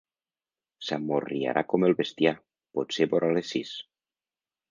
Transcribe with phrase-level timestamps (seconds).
[0.85, 2.33] S'amorriarà com el bestiar,
[2.79, 3.77] potser vora les sis.